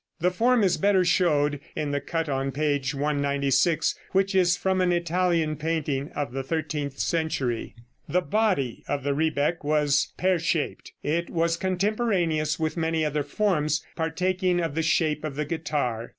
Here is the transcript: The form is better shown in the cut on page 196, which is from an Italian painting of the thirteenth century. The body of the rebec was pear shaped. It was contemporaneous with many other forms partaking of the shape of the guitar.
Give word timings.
The 0.19 0.31
form 0.31 0.63
is 0.63 0.77
better 0.77 1.05
shown 1.05 1.59
in 1.75 1.91
the 1.91 2.01
cut 2.01 2.27
on 2.27 2.51
page 2.51 2.95
196, 2.95 3.93
which 4.13 4.33
is 4.33 4.57
from 4.57 4.81
an 4.81 4.91
Italian 4.91 5.55
painting 5.57 6.09
of 6.15 6.31
the 6.31 6.41
thirteenth 6.41 6.97
century. 6.97 7.75
The 8.09 8.21
body 8.23 8.83
of 8.87 9.03
the 9.03 9.13
rebec 9.13 9.63
was 9.63 10.11
pear 10.17 10.39
shaped. 10.39 10.93
It 11.03 11.29
was 11.29 11.55
contemporaneous 11.55 12.59
with 12.59 12.77
many 12.77 13.05
other 13.05 13.21
forms 13.21 13.85
partaking 13.95 14.59
of 14.59 14.73
the 14.73 14.81
shape 14.81 15.23
of 15.23 15.35
the 15.35 15.45
guitar. 15.45 16.09